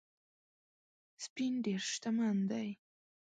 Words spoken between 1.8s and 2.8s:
شتمن دی